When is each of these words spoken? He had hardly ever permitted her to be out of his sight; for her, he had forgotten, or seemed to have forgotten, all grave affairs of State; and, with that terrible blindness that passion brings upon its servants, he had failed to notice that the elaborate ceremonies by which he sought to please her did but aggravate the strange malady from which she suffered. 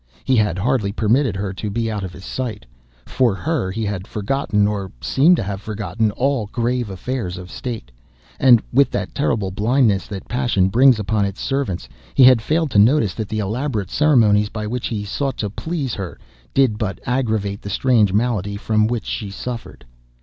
He 0.23 0.35
had 0.35 0.57
hardly 0.57 0.89
ever 0.89 0.95
permitted 0.95 1.35
her 1.35 1.53
to 1.53 1.69
be 1.69 1.91
out 1.91 2.03
of 2.03 2.11
his 2.11 2.25
sight; 2.25 2.65
for 3.05 3.35
her, 3.35 3.69
he 3.69 3.85
had 3.85 4.07
forgotten, 4.07 4.67
or 4.67 4.91
seemed 4.99 5.35
to 5.35 5.43
have 5.43 5.61
forgotten, 5.61 6.09
all 6.13 6.47
grave 6.47 6.89
affairs 6.89 7.37
of 7.37 7.51
State; 7.51 7.91
and, 8.39 8.63
with 8.73 8.89
that 8.89 9.13
terrible 9.13 9.51
blindness 9.51 10.07
that 10.07 10.27
passion 10.27 10.69
brings 10.69 10.97
upon 10.97 11.25
its 11.25 11.39
servants, 11.39 11.87
he 12.15 12.23
had 12.23 12.41
failed 12.41 12.71
to 12.71 12.79
notice 12.79 13.13
that 13.13 13.29
the 13.29 13.37
elaborate 13.37 13.91
ceremonies 13.91 14.49
by 14.49 14.65
which 14.65 14.87
he 14.87 15.05
sought 15.05 15.37
to 15.37 15.51
please 15.51 15.93
her 15.93 16.17
did 16.55 16.79
but 16.79 16.97
aggravate 17.05 17.61
the 17.61 17.69
strange 17.69 18.11
malady 18.11 18.57
from 18.57 18.87
which 18.87 19.05
she 19.05 19.29
suffered. 19.29 19.85